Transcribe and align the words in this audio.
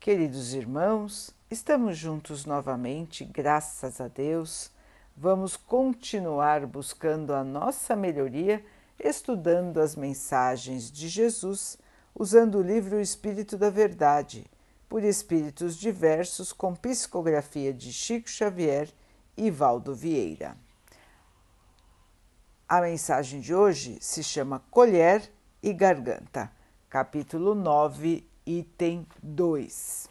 Queridos 0.00 0.54
irmãos, 0.54 1.30
estamos 1.50 1.98
juntos 1.98 2.46
novamente, 2.46 3.22
graças 3.22 4.00
a 4.00 4.08
Deus. 4.08 4.70
Vamos 5.14 5.58
continuar 5.58 6.64
buscando 6.64 7.34
a 7.34 7.44
nossa 7.44 7.94
melhoria, 7.94 8.64
estudando 8.98 9.78
as 9.78 9.94
mensagens 9.94 10.90
de 10.90 11.06
Jesus, 11.06 11.76
usando 12.14 12.56
o 12.56 12.62
livro 12.62 12.96
O 12.96 13.00
Espírito 13.00 13.58
da 13.58 13.68
Verdade, 13.68 14.50
por 14.88 15.04
espíritos 15.04 15.76
diversos, 15.76 16.50
com 16.50 16.74
psicografia 16.74 17.70
de 17.70 17.92
Chico 17.92 18.30
Xavier 18.30 18.88
e 19.36 19.50
Valdo 19.50 19.94
Vieira. 19.94 20.56
A 22.66 22.80
mensagem 22.80 23.38
de 23.38 23.54
hoje 23.54 23.98
se 24.00 24.24
chama 24.24 24.64
Colher 24.70 25.30
e 25.62 25.74
Garganta, 25.74 26.50
capítulo 26.88 27.54
9 27.54 28.29
item 28.46 29.06
2. 29.22 30.08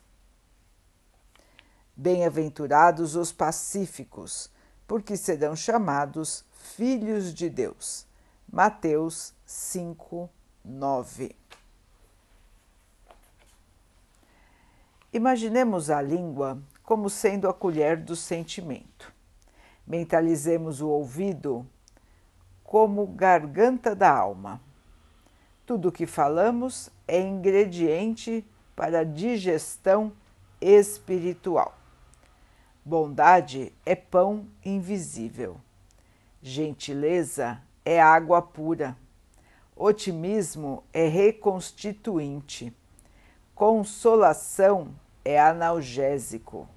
Bem-aventurados 1.95 3.15
os 3.15 3.31
pacíficos, 3.31 4.49
porque 4.87 5.17
serão 5.17 5.55
chamados 5.55 6.45
filhos 6.51 7.33
de 7.33 7.49
Deus. 7.49 8.05
Mateus 8.51 9.33
5, 9.45 10.29
9. 10.63 11.35
Imaginemos 15.11 15.89
a 15.89 16.01
língua 16.01 16.61
como 16.83 17.09
sendo 17.09 17.49
a 17.49 17.53
colher 17.53 17.97
do 17.97 18.15
sentimento. 18.15 19.11
Mentalizemos 19.85 20.81
o 20.81 20.87
ouvido 20.87 21.67
como 22.63 23.07
garganta 23.07 23.95
da 23.95 24.15
alma. 24.15 24.61
Tudo 25.69 25.89
o 25.89 25.91
que 25.91 26.07
falamos 26.07 26.89
é 27.07 27.21
ingrediente 27.21 28.43
para 28.75 29.01
a 29.01 29.03
digestão 29.03 30.11
espiritual. 30.59 31.77
Bondade 32.83 33.71
é 33.85 33.93
pão 33.93 34.47
invisível. 34.65 35.57
Gentileza 36.41 37.61
é 37.85 38.01
água 38.01 38.41
pura. 38.41 38.97
Otimismo 39.75 40.83
é 40.91 41.07
reconstituinte. 41.07 42.75
Consolação 43.53 44.95
é 45.23 45.39
analgésico. 45.39 46.67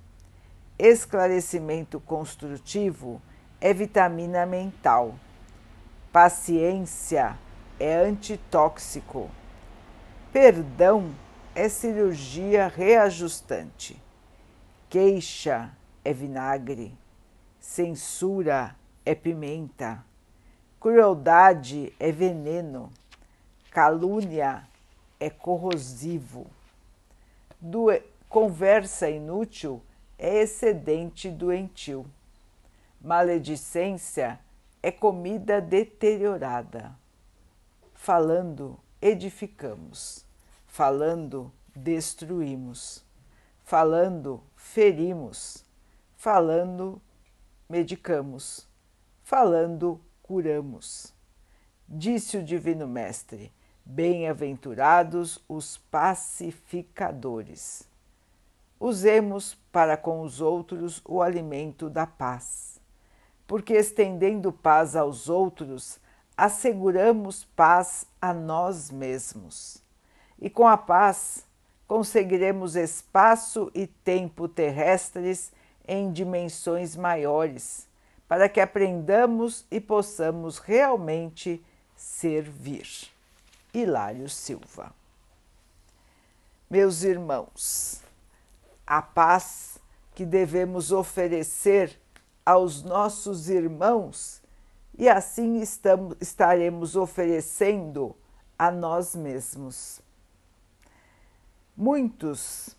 Esclarecimento 0.79 1.99
construtivo 1.99 3.23
é 3.59 3.73
vitamina 3.73 4.45
mental. 4.45 5.15
Paciência 6.13 7.39
é 7.39 7.52
antitóxico. 7.89 9.31
Perdão 10.33 11.15
é 11.55 11.69
cirurgia 11.69 12.69
reajustante. 12.69 14.01
Queixa 14.89 15.71
é 16.05 16.13
vinagre. 16.13 16.97
Censura 17.61 18.75
é 19.05 19.15
pimenta. 19.15 20.05
Crueldade 20.81 21.93
é 21.99 22.11
veneno. 22.11 22.91
Calúnia 23.71 24.67
é 25.21 25.31
corrosivo. 25.31 26.47
Conversa 28.29 29.11
inútil 29.11 29.83
é 30.19 30.43
excedente 30.43 31.31
doentio. 31.31 32.07
Maledicência 32.99 34.41
é 34.83 34.91
comida 34.91 35.61
deteriorada. 35.61 37.02
Falando, 38.05 38.81
edificamos. 39.01 40.27
Falando, 40.67 41.53
destruímos. 41.73 43.05
Falando, 43.63 44.43
ferimos. 44.57 45.65
Falando, 46.17 47.01
medicamos. 47.69 48.67
Falando, 49.23 50.01
curamos. 50.21 51.15
Disse 51.89 52.39
o 52.39 52.43
Divino 52.43 52.89
Mestre: 52.89 53.53
Bem-aventurados 53.85 55.39
os 55.49 55.79
pacificadores. 55.89 57.89
Usemos 58.81 59.57
para 59.71 59.97
com 59.97 60.23
os 60.23 60.41
outros 60.41 61.01
o 61.05 61.23
alimento 61.23 61.89
da 61.89 62.05
paz, 62.05 62.81
porque 63.47 63.75
estendendo 63.75 64.53
paz 64.53 64.97
aos 64.97 65.29
outros, 65.29 66.02
asseguramos 66.43 67.45
paz 67.55 68.05
a 68.21 68.35
nós 68.35 68.91
mesmos. 68.91 69.81
E 70.41 70.51
com 70.51 70.67
a 70.67 70.77
paz 70.77 71.47
conseguiremos 71.87 72.75
espaço 72.75 73.71
e 73.73 73.87
tempo 73.87 74.49
terrestres 74.49 75.53
em 75.87 76.11
dimensões 76.11 76.97
maiores, 76.97 77.87
para 78.27 78.49
que 78.49 78.61
aprendamos 78.61 79.65
e 79.71 79.81
possamos 79.81 80.59
realmente 80.59 81.65
servir. 81.95 82.89
Hilário 83.73 84.29
Silva. 84.29 84.93
Meus 86.69 87.05
irmãos, 87.05 88.03
a 88.85 89.01
paz 89.01 89.79
que 90.13 90.27
devemos 90.27 90.91
oferecer 90.91 91.97
aos 92.45 92.83
nossos 92.83 93.49
irmãos 93.49 94.42
e 94.99 95.09
assim 95.09 95.61
estamos, 95.61 96.17
estaremos 96.21 96.97
oferecendo 96.97 98.15
a 98.59 98.71
nós 98.71 99.17
mesmos. 99.17 100.01
Muitos, 101.77 102.77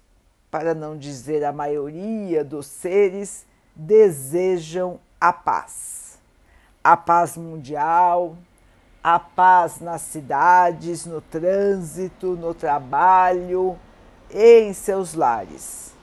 para 0.50 0.73
não 0.73 0.97
dizer 0.97 1.44
a 1.44 1.52
maioria 1.52 2.44
dos 2.44 2.68
seres, 2.68 3.46
desejam 3.75 5.00
a 5.19 5.34
paz. 5.34 6.19
A 6.84 6.96
paz 6.96 7.35
mundial, 7.35 8.38
a 9.03 9.19
paz 9.19 9.79
nas 9.79 10.02
cidades, 10.02 11.06
no 11.06 11.19
trânsito, 11.19 12.35
no 12.35 12.53
trabalho 12.53 13.78
e 14.29 14.62
em 14.62 14.73
seus 14.73 15.13
lares. 15.13 15.94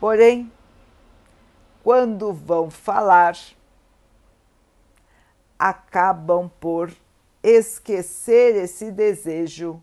Porém, 0.00 0.50
quando 1.84 2.32
vão 2.32 2.70
falar, 2.70 3.36
acabam 5.58 6.50
por 6.60 6.92
esquecer 7.42 8.56
esse 8.56 8.90
desejo 8.90 9.80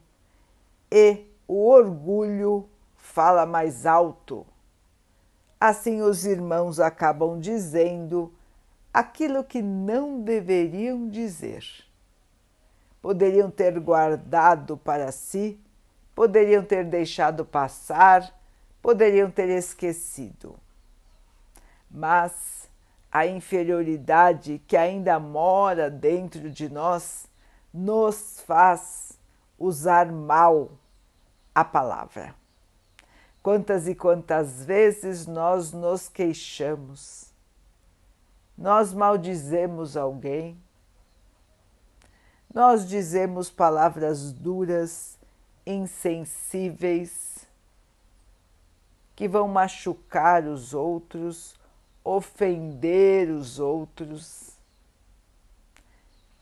e 0.92 1.26
o 1.48 1.68
orgulho 1.70 2.68
fala 2.96 3.46
mais 3.46 3.86
alto. 3.86 4.46
Assim, 5.60 6.02
os 6.02 6.26
irmãos 6.26 6.80
acabam 6.80 7.40
dizendo 7.40 8.34
aquilo 8.94 9.44
que 9.44 9.62
não 9.62 10.22
deveriam 10.22 11.10
dizer. 11.10 11.66
Poderiam 13.02 13.50
ter 13.50 13.80
guardado 13.80 14.78
para 14.78 15.12
si, 15.12 15.60
poderiam 16.14 16.64
ter 16.64 16.86
deixado 16.86 17.44
passar, 17.44 18.38
poderiam 18.82 19.32
ter 19.32 19.50
esquecido. 19.50 20.56
Mas 21.90 22.63
a 23.14 23.28
inferioridade 23.28 24.60
que 24.68 24.76
ainda 24.76 25.20
mora 25.20 25.88
dentro 25.88 26.50
de 26.50 26.68
nós 26.68 27.28
nos 27.72 28.42
faz 28.42 29.20
usar 29.56 30.12
mal 30.12 30.72
a 31.54 31.64
palavra. 31.64 32.34
Quantas 33.44 33.88
e 33.88 33.94
quantas 33.94 34.66
vezes 34.66 35.28
nós 35.28 35.72
nos 35.72 36.10
queixamos, 36.10 37.32
nós 38.58 38.92
maldizemos 38.96 39.96
alguém, 39.96 40.60
nós 42.52 42.88
dizemos 42.88 43.48
palavras 43.52 44.32
duras, 44.32 45.20
insensíveis, 45.68 47.48
que 49.16 49.28
vão 49.28 49.48
machucar 49.48 50.46
os 50.46 50.74
outros 50.74 51.62
ofender 52.04 53.30
os 53.30 53.60
outros 53.60 54.52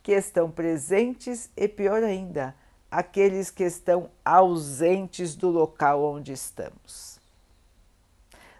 que 0.01 0.13
estão 0.13 0.49
presentes 0.49 1.49
e, 1.55 1.67
pior 1.67 2.03
ainda, 2.03 2.55
aqueles 2.89 3.51
que 3.51 3.63
estão 3.63 4.09
ausentes 4.25 5.35
do 5.35 5.49
local 5.49 6.03
onde 6.03 6.33
estamos. 6.33 7.19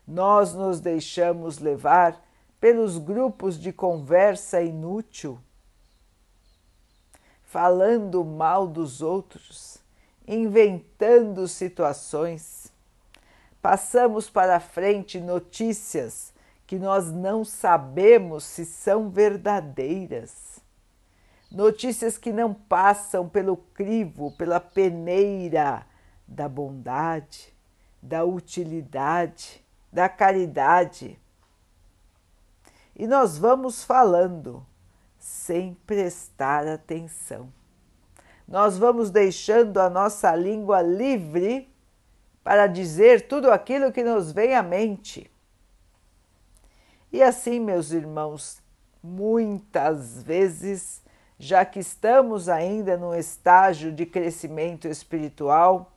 Nós 0.07 0.53
nos 0.53 0.79
deixamos 0.79 1.57
levar 1.57 2.21
pelos 2.59 2.97
grupos 2.97 3.59
de 3.59 3.73
conversa 3.73 4.61
inútil, 4.61 5.39
falando 7.43 8.23
mal 8.23 8.67
dos 8.67 9.01
outros, 9.01 9.79
inventando 10.27 11.47
situações. 11.47 12.71
Passamos 13.61 14.29
para 14.29 14.59
frente 14.59 15.19
notícias 15.19 16.30
que 16.71 16.79
nós 16.79 17.11
não 17.11 17.43
sabemos 17.43 18.45
se 18.45 18.63
são 18.63 19.09
verdadeiras. 19.09 20.61
Notícias 21.51 22.17
que 22.17 22.31
não 22.31 22.53
passam 22.53 23.27
pelo 23.27 23.57
crivo, 23.57 24.31
pela 24.37 24.57
peneira 24.57 25.85
da 26.25 26.47
bondade, 26.47 27.53
da 28.01 28.23
utilidade, 28.23 29.61
da 29.91 30.07
caridade. 30.07 31.19
E 32.95 33.05
nós 33.05 33.37
vamos 33.37 33.83
falando 33.83 34.65
sem 35.19 35.73
prestar 35.85 36.65
atenção. 36.65 37.51
Nós 38.47 38.77
vamos 38.77 39.11
deixando 39.11 39.77
a 39.77 39.89
nossa 39.89 40.33
língua 40.33 40.81
livre 40.81 41.69
para 42.41 42.65
dizer 42.65 43.27
tudo 43.27 43.51
aquilo 43.51 43.91
que 43.91 44.05
nos 44.05 44.31
vem 44.31 44.55
à 44.55 44.63
mente. 44.63 45.30
E 47.11 47.21
assim, 47.21 47.59
meus 47.59 47.91
irmãos, 47.91 48.61
muitas 49.03 50.23
vezes, 50.23 51.01
já 51.37 51.65
que 51.65 51.79
estamos 51.79 52.47
ainda 52.47 52.95
num 52.95 53.13
estágio 53.13 53.91
de 53.91 54.05
crescimento 54.05 54.87
espiritual, 54.87 55.91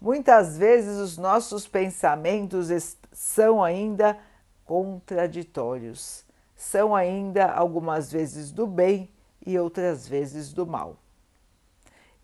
muitas 0.00 0.56
vezes 0.56 0.96
os 0.96 1.18
nossos 1.18 1.66
pensamentos 1.66 2.68
são 3.12 3.62
ainda 3.62 4.16
contraditórios, 4.64 6.24
são 6.56 6.94
ainda 6.94 7.52
algumas 7.52 8.10
vezes 8.10 8.50
do 8.50 8.66
bem 8.66 9.10
e 9.44 9.58
outras 9.58 10.08
vezes 10.08 10.52
do 10.52 10.66
mal. 10.66 10.96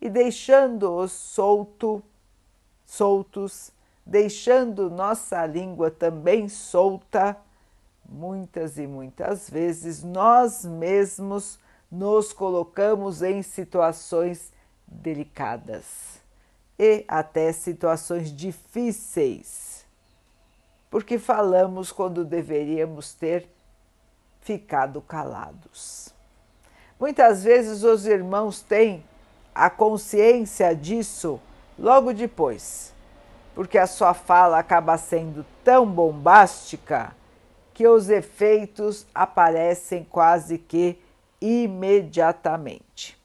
E 0.01 0.09
deixando-os 0.09 1.11
solto, 1.11 2.01
soltos, 2.87 3.71
deixando 4.03 4.89
nossa 4.89 5.45
língua 5.45 5.91
também 5.91 6.49
solta, 6.49 7.37
muitas 8.11 8.77
e 8.77 8.85
muitas 8.85 9.49
vezes 9.49 10.03
nós 10.03 10.65
mesmos 10.65 11.57
nos 11.89 12.33
colocamos 12.33 13.21
em 13.21 13.41
situações 13.41 14.51
delicadas 14.85 16.19
e 16.77 17.05
até 17.07 17.51
situações 17.53 18.35
difíceis, 18.35 19.85
porque 20.89 21.17
falamos 21.17 21.91
quando 21.91 22.25
deveríamos 22.25 23.13
ter 23.13 23.47
ficado 24.41 25.01
calados. 25.01 26.13
Muitas 26.99 27.43
vezes 27.43 27.83
os 27.83 28.05
irmãos 28.05 28.61
têm 28.61 29.03
a 29.55 29.69
consciência 29.69 30.75
disso 30.75 31.39
logo 31.79 32.13
depois, 32.13 32.93
porque 33.55 33.77
a 33.77 33.87
sua 33.87 34.13
fala 34.13 34.59
acaba 34.59 34.97
sendo 34.97 35.45
tão 35.63 35.85
bombástica 35.85 37.15
que 37.81 37.87
os 37.87 38.11
efeitos 38.11 39.07
aparecem 39.11 40.03
quase 40.03 40.59
que 40.59 40.99
imediatamente. 41.41 43.19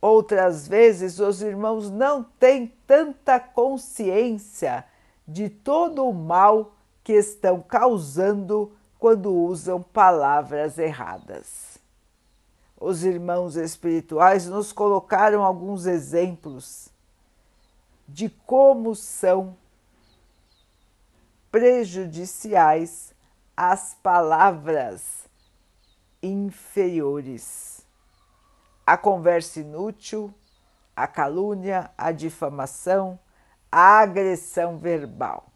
Outras 0.00 0.66
vezes, 0.66 1.20
os 1.20 1.42
irmãos 1.42 1.88
não 1.88 2.24
têm 2.24 2.72
tanta 2.88 3.38
consciência 3.38 4.84
de 5.28 5.48
todo 5.48 6.04
o 6.04 6.12
mal 6.12 6.72
que 7.04 7.12
estão 7.12 7.62
causando 7.62 8.72
quando 8.98 9.32
usam 9.32 9.80
palavras 9.80 10.76
erradas. 10.76 11.78
Os 12.80 13.04
irmãos 13.04 13.54
espirituais 13.54 14.48
nos 14.48 14.72
colocaram 14.72 15.44
alguns 15.44 15.86
exemplos 15.86 16.88
de 18.08 18.28
como 18.44 18.96
são 18.96 19.56
prejudiciais 21.48 23.16
as 23.60 23.92
palavras 23.92 25.28
inferiores, 26.22 27.84
a 28.86 28.96
conversa 28.96 29.58
inútil, 29.58 30.32
a 30.94 31.08
calúnia, 31.08 31.90
a 31.98 32.12
difamação, 32.12 33.18
a 33.70 33.98
agressão 33.98 34.78
verbal. 34.78 35.48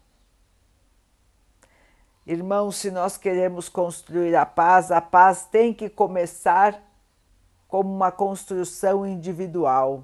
Irmãos, 2.27 2.75
se 2.75 2.91
nós 2.91 3.15
queremos 3.15 3.69
construir 3.69 4.35
a 4.35 4.45
paz, 4.45 4.91
a 4.91 4.99
paz 4.99 5.45
tem 5.45 5.73
que 5.73 5.89
começar 5.89 6.83
como 7.69 7.89
uma 7.89 8.11
construção 8.11 9.07
individual. 9.07 10.03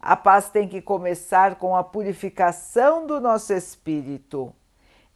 A 0.00 0.16
paz 0.16 0.48
tem 0.48 0.66
que 0.66 0.80
começar 0.80 1.56
com 1.56 1.76
a 1.76 1.84
purificação 1.84 3.06
do 3.06 3.20
nosso 3.20 3.52
espírito 3.52 4.54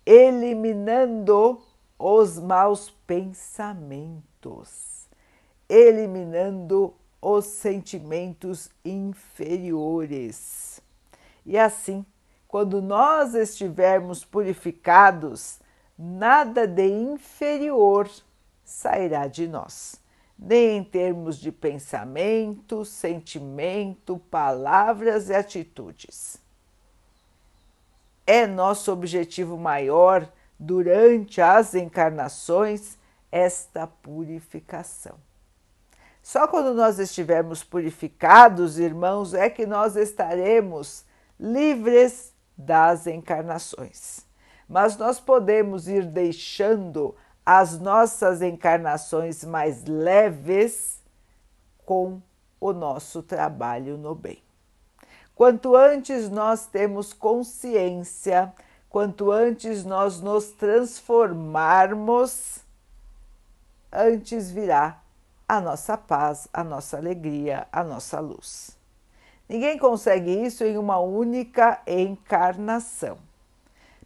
eliminando 0.06 1.62
os 1.98 2.38
maus 2.38 2.90
pensamentos, 3.06 4.20
eliminando 5.68 6.94
os 7.22 7.46
sentimentos 7.46 8.70
inferiores. 8.84 10.82
E 11.46 11.56
assim, 11.56 12.04
quando 12.46 12.82
nós 12.82 13.34
estivermos 13.34 14.22
purificados, 14.24 15.58
nada 15.98 16.66
de 16.66 16.86
inferior 16.86 18.10
sairá 18.62 19.26
de 19.26 19.48
nós, 19.48 19.98
nem 20.38 20.78
em 20.78 20.84
termos 20.84 21.38
de 21.38 21.50
pensamento, 21.50 22.84
sentimento, 22.84 24.18
palavras 24.30 25.30
e 25.30 25.34
atitudes 25.34 26.43
é 28.26 28.46
nosso 28.46 28.92
objetivo 28.92 29.56
maior 29.56 30.28
durante 30.58 31.40
as 31.40 31.74
encarnações 31.74 32.96
esta 33.30 33.86
purificação. 33.86 35.16
Só 36.22 36.46
quando 36.46 36.72
nós 36.72 36.98
estivermos 36.98 37.62
purificados, 37.64 38.78
irmãos, 38.78 39.34
é 39.34 39.50
que 39.50 39.66
nós 39.66 39.96
estaremos 39.96 41.04
livres 41.38 42.32
das 42.56 43.06
encarnações. 43.06 44.24
Mas 44.68 44.96
nós 44.96 45.20
podemos 45.20 45.88
ir 45.88 46.06
deixando 46.06 47.14
as 47.44 47.78
nossas 47.78 48.40
encarnações 48.40 49.44
mais 49.44 49.84
leves 49.84 51.02
com 51.84 52.22
o 52.58 52.72
nosso 52.72 53.22
trabalho 53.22 53.98
no 53.98 54.14
bem. 54.14 54.43
Quanto 55.34 55.74
antes 55.74 56.30
nós 56.30 56.66
temos 56.66 57.12
consciência, 57.12 58.52
quanto 58.88 59.32
antes 59.32 59.84
nós 59.84 60.20
nos 60.20 60.52
transformarmos, 60.52 62.60
antes 63.92 64.52
virá 64.52 65.00
a 65.48 65.60
nossa 65.60 65.98
paz, 65.98 66.46
a 66.52 66.62
nossa 66.62 66.98
alegria, 66.98 67.66
a 67.72 67.82
nossa 67.82 68.20
luz. 68.20 68.78
Ninguém 69.48 69.76
consegue 69.76 70.30
isso 70.30 70.62
em 70.62 70.78
uma 70.78 71.00
única 71.00 71.82
encarnação, 71.84 73.18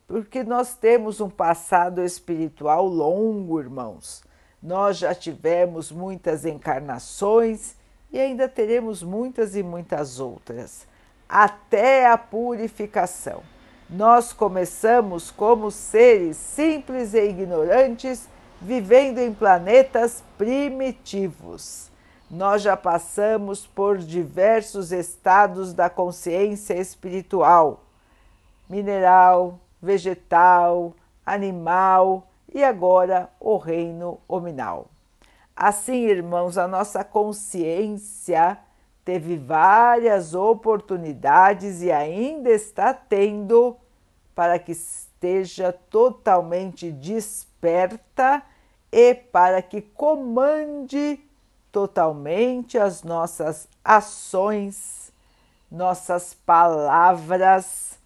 porque 0.07 0.43
nós 0.43 0.75
temos 0.75 1.21
um 1.21 1.29
passado 1.29 2.03
espiritual 2.03 2.87
longo, 2.87 3.61
irmãos. 3.61 4.25
Nós 4.63 4.97
já 4.97 5.15
tivemos 5.15 5.93
muitas 5.93 6.47
encarnações 6.47 7.77
e 8.11 8.19
ainda 8.19 8.49
teremos 8.49 9.03
muitas 9.03 9.55
e 9.55 9.63
muitas 9.63 10.19
outras 10.19 10.89
até 11.29 12.07
a 12.07 12.17
purificação. 12.17 13.43
Nós 13.91 14.33
começamos 14.33 15.31
como 15.31 15.71
seres 15.71 16.37
simples 16.37 17.15
e 17.15 17.29
ignorantes, 17.29 18.29
vivendo 18.61 19.19
em 19.19 19.33
planetas 19.33 20.23
primitivos. 20.37 21.91
Nós 22.31 22.63
já 22.63 22.77
passamos 22.77 23.67
por 23.67 23.99
diversos 23.99 24.93
estados 24.93 25.73
da 25.73 25.89
consciência 25.89 26.75
espiritual: 26.75 27.85
mineral, 28.69 29.59
vegetal, 29.81 30.95
animal 31.25 32.27
e 32.53 32.63
agora 32.63 33.31
o 33.41 33.57
reino 33.57 34.19
hominal. 34.29 34.89
Assim, 35.57 36.05
irmãos, 36.05 36.59
a 36.59 36.69
nossa 36.69 37.03
consciência 37.03 38.59
teve 39.09 39.39
várias 39.39 40.35
oportunidades 40.35 41.81
e 41.81 41.91
ainda 41.91 42.51
está 42.51 42.93
tendo 42.93 43.75
para 44.35 44.59
que 44.59 44.73
esteja 44.73 45.73
totalmente 45.73 46.93
desperta 46.93 48.43
e 48.93 49.15
para 49.15 49.63
que 49.63 49.81
comande 49.81 51.19
totalmente 51.73 52.77
as 52.77 53.03
nossas 53.03 53.67
ações, 53.83 55.11
nossas 55.71 56.35
palavras, 56.35 57.99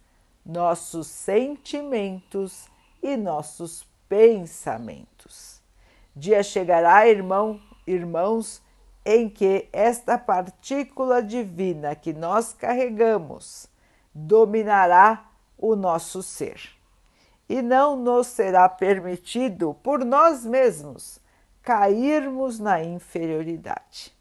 nossos 0.46 1.08
sentimentos 1.08 2.68
e 3.02 3.16
nossos 3.16 3.84
pensamentos. 4.08 5.60
Dia 6.14 6.44
chegará, 6.44 7.08
irmão, 7.08 7.60
irmãos, 7.88 8.61
em 9.04 9.28
que 9.28 9.68
esta 9.72 10.16
partícula 10.16 11.22
divina 11.22 11.94
que 11.94 12.12
nós 12.12 12.52
carregamos 12.52 13.68
dominará 14.14 15.30
o 15.58 15.74
nosso 15.74 16.22
ser 16.22 16.60
e 17.48 17.60
não 17.60 17.96
nos 17.96 18.28
será 18.28 18.68
permitido 18.68 19.74
por 19.82 20.04
nós 20.04 20.44
mesmos 20.44 21.20
cairmos 21.62 22.58
na 22.58 22.82
inferioridade. 22.82 24.16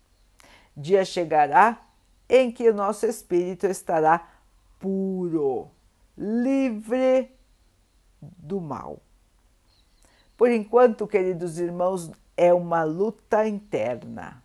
Dia 0.76 1.06
chegará 1.06 1.82
em 2.30 2.52
que 2.52 2.70
o 2.70 2.74
nosso 2.74 3.06
espírito 3.06 3.68
estará 3.68 4.28
puro, 4.80 5.70
livre 6.18 7.32
do 8.22 8.60
mal. 8.62 9.00
Por 10.38 10.50
enquanto, 10.50 11.08
queridos 11.08 11.60
irmãos, 11.60 12.12
é 12.36 12.54
uma 12.54 12.84
luta 12.84 13.48
interna. 13.48 14.44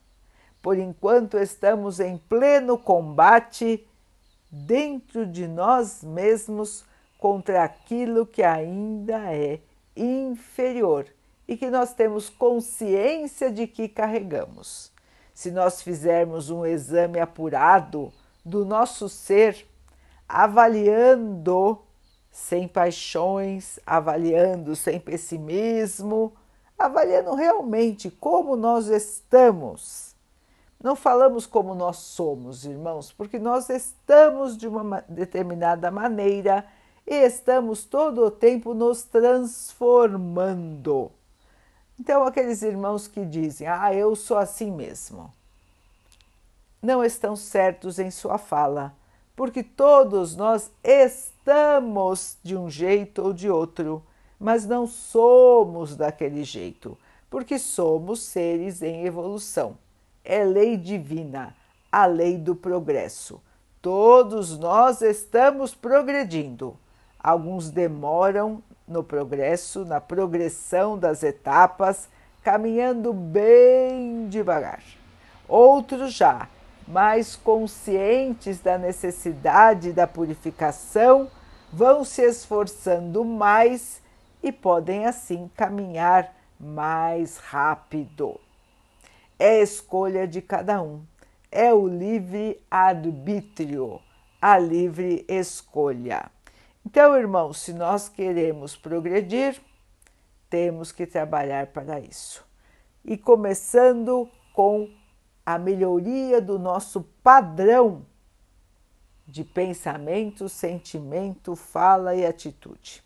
Por 0.67 0.79
enquanto, 0.79 1.39
estamos 1.39 2.01
em 2.01 2.19
pleno 2.19 2.77
combate 2.77 3.87
dentro 4.51 5.25
de 5.25 5.47
nós 5.47 6.03
mesmos 6.03 6.85
contra 7.21 7.63
aquilo 7.63 8.27
que 8.27 8.43
ainda 8.43 9.33
é 9.33 9.61
inferior 9.97 11.07
e 11.47 11.57
que 11.57 11.71
nós 11.71 11.95
temos 11.95 12.29
consciência 12.29 13.49
de 13.49 13.69
que 13.69 13.89
carregamos. 13.89 14.91
Se 15.33 15.53
nós 15.53 15.83
fizermos 15.83 16.51
um 16.51 16.67
exame 16.67 17.21
apurado 17.21 18.13
do 18.45 18.65
nosso 18.65 19.09
ser, 19.09 19.69
avaliando 20.29 21.79
sem 22.29 22.67
paixões, 22.67 23.79
avaliando 23.87 24.75
sem 24.75 24.99
pessimismo, 24.99 26.33
avaliando 26.77 27.37
realmente 27.37 28.11
como 28.11 28.57
nós 28.57 28.89
estamos. 28.89 30.16
Não 30.83 30.95
falamos 30.95 31.47
como 31.47 31.75
nós 31.75 31.97
somos, 31.97 32.65
irmãos, 32.65 33.11
porque 33.11 33.39
nós 33.39 33.71
estamos 33.71 34.57
de 34.57 34.69
uma 34.69 35.03
determinada 35.09 35.91
maneira 35.91 36.67
e 37.07 37.15
estamos 37.15 37.85
todo 37.85 38.25
o 38.25 38.31
tempo 38.31 38.75
nos 38.75 39.03
transformando. 39.03 41.11
Então, 41.99 42.25
aqueles 42.25 42.63
irmãos 42.63 43.09
que 43.09 43.25
dizem, 43.25 43.67
ah, 43.67 43.95
eu 43.95 44.15
sou 44.15 44.37
assim 44.37 44.71
mesmo, 44.71 45.33
não 46.83 47.03
estão 47.03 47.35
certos 47.35 47.99
em 47.99 48.11
sua 48.11 48.37
fala, 48.37 48.95
porque 49.35 49.63
todos 49.63 50.37
nós 50.37 50.71
estamos 50.85 52.37
de 52.43 52.55
um 52.55 52.69
jeito 52.69 53.23
ou 53.23 53.33
de 53.33 53.49
outro, 53.49 54.03
mas 54.39 54.67
não 54.67 54.87
somos 54.87 55.97
daquele 55.97 56.45
jeito, 56.45 56.99
porque 57.31 57.59
somos 57.59 58.21
seres 58.21 58.83
em 58.83 59.07
evolução. 59.07 59.79
É 60.29 60.43
lei 60.43 60.77
divina, 60.77 61.55
a 61.91 62.05
lei 62.05 62.37
do 62.37 62.57
progresso. 62.57 63.41
Todos 63.81 64.59
nós 64.59 65.01
estamos 65.01 65.73
progredindo. 65.73 66.77
Alguns 67.17 67.71
demoram 67.71 68.61
no 68.89 69.05
progresso, 69.05 69.85
na 69.85 70.01
progressão 70.01 70.99
das 70.99 71.23
etapas, 71.23 72.09
caminhando 72.43 73.13
bem 73.13 74.27
devagar. 74.29 74.83
Outros 75.47 76.13
já, 76.13 76.49
mais 76.89 77.37
conscientes 77.37 78.59
da 78.59 78.77
necessidade 78.77 79.93
da 79.93 80.09
purificação, 80.09 81.31
vão 81.73 82.03
se 82.03 82.23
esforçando 82.23 83.25
mais 83.25 84.03
e 84.43 84.51
podem 84.51 85.07
assim 85.07 85.49
caminhar 85.55 86.35
mais 86.59 87.37
rápido. 87.37 88.41
É 89.39 89.61
escolha 89.61 90.27
de 90.27 90.41
cada 90.41 90.83
um, 90.83 91.05
é 91.51 91.73
o 91.73 91.87
livre 91.87 92.63
arbítrio, 92.71 94.01
a 94.41 94.59
livre 94.59 95.25
escolha. 95.29 96.31
Então, 96.85 97.17
irmãos, 97.17 97.59
se 97.59 97.73
nós 97.73 98.09
queremos 98.09 98.77
progredir, 98.77 99.61
temos 100.49 100.93
que 100.93 101.07
trabalhar 101.07 101.67
para 101.69 101.99
isso. 102.01 102.45
E 103.05 103.17
começando 103.17 104.29
com 104.53 104.89
a 105.45 105.59
melhoria 105.59 106.41
do 106.41 106.59
nosso 106.59 107.03
padrão 107.23 108.07
de 109.27 109.43
pensamento, 109.45 110.49
sentimento, 110.49 111.57
fala 111.57 112.15
e 112.15 112.25
atitude. 112.25 113.03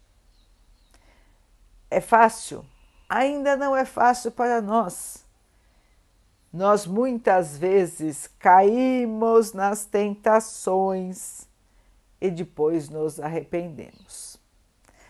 É 1.90 2.00
fácil? 2.00 2.64
Ainda 3.08 3.56
não 3.56 3.74
é 3.74 3.84
fácil 3.84 4.30
para 4.30 4.60
nós. 4.60 5.24
Nós 6.52 6.86
muitas 6.86 7.56
vezes 7.56 8.26
caímos 8.38 9.52
nas 9.52 9.84
tentações 9.84 11.48
e 12.20 12.30
depois 12.30 12.88
nos 12.88 13.20
arrependemos. 13.20 14.38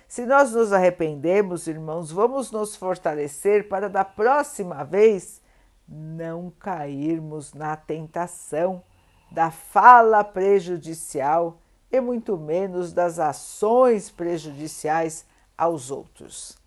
Se 0.07 0.27
nós 0.27 0.53
nos 0.53 0.73
arrependemos, 0.73 1.67
irmãos, 1.67 2.11
vamos 2.11 2.51
nos 2.51 2.77
fortalecer 2.77 3.69
para 3.69 3.89
da 3.89 4.05
próxima 4.05 4.85
vez 4.85 5.41
não 5.89 6.53
cairmos 6.59 7.55
na 7.55 7.77
tentação 7.77 8.83
da 9.31 9.51
fala 9.51 10.23
prejudicial 10.23 11.59
e 11.91 12.01
muito 12.01 12.37
menos 12.37 12.93
das 12.93 13.19
ações 13.19 14.11
prejudiciais 14.11 15.25
aos 15.57 15.91
outros. 15.91 16.60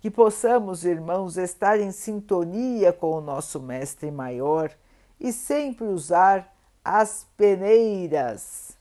Que 0.00 0.10
possamos, 0.10 0.84
irmãos, 0.84 1.36
estar 1.36 1.80
em 1.80 1.90
sintonia 1.90 2.92
com 2.92 3.12
o 3.12 3.20
nosso 3.20 3.60
Mestre 3.60 4.10
Maior 4.10 4.70
e 5.18 5.32
sempre 5.32 5.86
usar 5.86 6.52
as 6.84 7.26
peneiras 7.36 8.76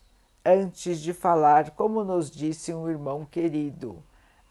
antes 0.46 1.00
de 1.02 1.12
falar, 1.12 1.72
como 1.72 2.04
nos 2.04 2.30
disse 2.30 2.72
um 2.72 2.88
irmão 2.88 3.26
querido, 3.26 3.98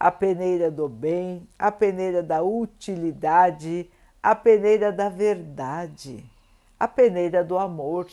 a 0.00 0.10
peneira 0.10 0.70
do 0.70 0.88
bem, 0.88 1.46
a 1.56 1.70
peneira 1.70 2.20
da 2.22 2.42
utilidade, 2.42 3.88
a 4.20 4.34
peneira 4.34 4.90
da 4.90 5.08
verdade, 5.08 6.24
a 6.80 6.88
peneira 6.88 7.44
do 7.44 7.56
amor. 7.56 8.08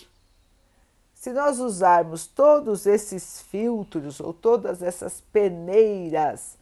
Se 1.16 1.32
nós 1.32 1.60
usarmos 1.60 2.28
todos 2.28 2.86
esses 2.86 3.42
filtros 3.42 4.20
ou 4.20 4.32
todas 4.32 4.84
essas 4.84 5.22
peneiras 5.34 6.58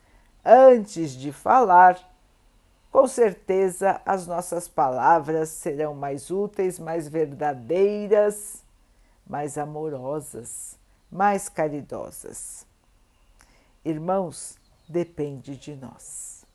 antes 0.50 1.12
de 1.12 1.32
falar, 1.32 2.00
com 2.91 3.08
certeza 3.08 4.01
as 4.06 4.25
nossas 4.25 4.68
palavras 4.68 5.50
serão 5.50 5.94
mais 5.94 6.32
úteis, 6.32 6.79
mais 6.79 7.08
verdadeiras, 7.08 8.63
mais 9.27 9.58
amorosas 9.58 10.79
mais 11.12 11.50
caridosas. 11.50 12.65
Irmãos, 13.84 14.58
depende 14.88 15.56
de 15.56 15.75
nós. 15.75 16.46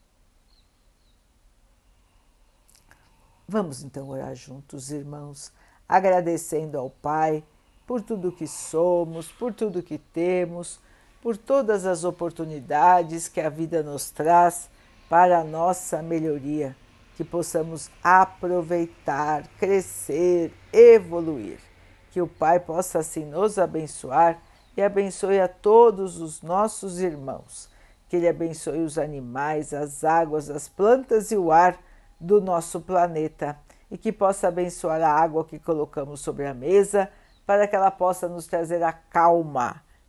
Vamos 3.46 3.82
então 3.82 4.08
orar 4.08 4.34
juntos, 4.34 4.90
irmãos, 4.90 5.52
agradecendo 5.88 6.78
ao 6.78 6.88
Pai 6.88 7.44
por 7.86 8.00
tudo 8.00 8.32
que 8.32 8.46
somos, 8.46 9.30
por 9.30 9.52
tudo 9.52 9.82
que 9.82 9.98
temos, 9.98 10.80
por 11.24 11.38
todas 11.38 11.86
as 11.86 12.04
oportunidades 12.04 13.28
que 13.28 13.40
a 13.40 13.48
vida 13.48 13.82
nos 13.82 14.10
traz 14.10 14.68
para 15.08 15.38
a 15.38 15.44
nossa 15.44 16.02
melhoria, 16.02 16.76
que 17.16 17.24
possamos 17.24 17.90
aproveitar, 18.02 19.48
crescer, 19.58 20.52
evoluir 20.70 21.58
que 22.10 22.20
o 22.20 22.28
Pai 22.28 22.60
possa 22.60 22.98
assim 22.98 23.24
nos 23.24 23.58
abençoar 23.58 24.38
e 24.76 24.82
abençoe 24.82 25.40
a 25.40 25.48
todos 25.48 26.20
os 26.20 26.42
nossos 26.42 27.00
irmãos. 27.00 27.70
Que 28.06 28.16
Ele 28.16 28.28
abençoe 28.28 28.80
os 28.80 28.98
animais, 28.98 29.72
as 29.72 30.04
águas, 30.04 30.50
as 30.50 30.68
plantas 30.68 31.30
e 31.30 31.38
o 31.38 31.50
ar 31.50 31.78
do 32.20 32.38
nosso 32.38 32.82
planeta 32.82 33.58
e 33.90 33.96
que 33.96 34.12
possa 34.12 34.48
abençoar 34.48 35.00
a 35.00 35.10
água 35.10 35.42
que 35.42 35.58
colocamos 35.58 36.20
sobre 36.20 36.46
a 36.46 36.52
mesa 36.52 37.08
para 37.46 37.66
que 37.66 37.74
ela 37.74 37.90
possa 37.90 38.28
nos 38.28 38.46
trazer 38.46 38.82
a 38.82 38.92
calma 38.92 39.82